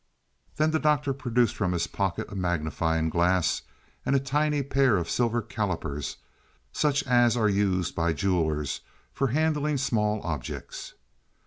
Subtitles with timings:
[0.57, 3.61] Then the Doctor produced from his pocket a magnifying glass
[4.03, 6.17] and a tiny pair of silver callipers
[6.73, 8.81] such as are used by jewelers
[9.13, 10.95] for handling small objects.